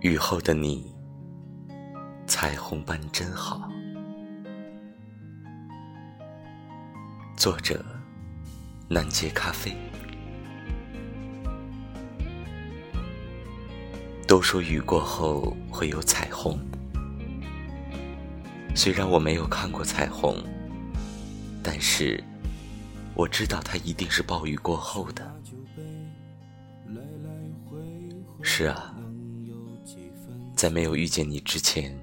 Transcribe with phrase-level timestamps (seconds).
[0.00, 0.94] 雨后的你，
[2.24, 3.68] 彩虹般真好。
[7.36, 7.84] 作者：
[8.88, 9.76] 南街咖啡。
[14.28, 16.56] 都说雨过后会有彩虹，
[18.76, 20.36] 虽然我没有看过彩虹，
[21.60, 22.22] 但是
[23.18, 25.34] 我知道它一定是暴雨过后的。
[28.42, 28.94] 是啊。
[30.54, 31.96] 在没有遇见你之前，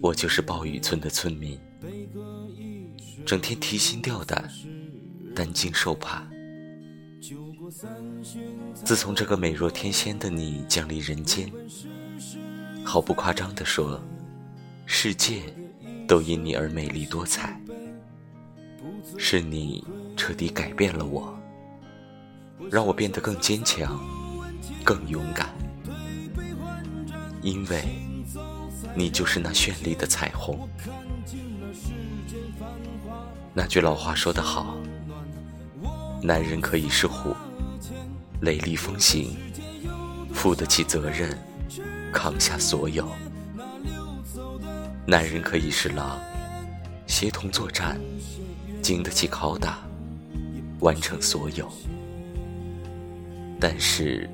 [0.00, 1.60] 我就是暴雨村的村民，
[3.26, 4.50] 整天提心吊胆，
[5.34, 6.26] 担惊受怕。
[8.74, 11.50] 自从这个美若天仙的你降临人间，
[12.82, 14.02] 毫不夸张地说，
[14.86, 15.42] 世界
[16.06, 17.60] 都因你而美丽多彩。
[19.16, 19.84] 是你
[20.16, 21.36] 彻底改变了我，
[22.70, 23.98] 让我变得更坚强，
[24.84, 25.48] 更勇敢。
[27.40, 27.84] 因为，
[28.94, 30.68] 你就是那绚丽的彩虹。
[33.54, 34.76] 那句老话说得好，
[36.22, 37.34] 男人可以是虎，
[38.40, 39.36] 雷厉风行，
[40.32, 41.36] 负得起责任，
[42.12, 43.04] 扛下所有；
[45.06, 46.20] 男人可以是狼，
[47.06, 47.98] 协同作战，
[48.82, 49.78] 经得起拷打，
[50.80, 51.70] 完成所有。
[53.60, 54.28] 但是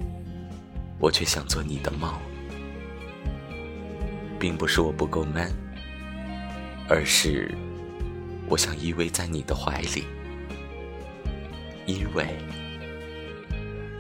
[0.99, 2.21] 我却想做你的猫。
[4.39, 5.51] 并不是我不够 man，
[6.87, 7.57] 而是
[8.47, 10.05] 我想依偎在你的怀里。
[11.87, 12.27] 因为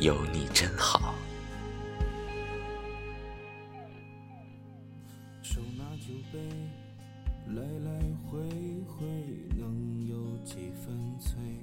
[0.01, 1.15] 有你真好。
[5.43, 6.39] 手拿酒杯，
[7.55, 8.01] 来来
[8.31, 8.64] 回。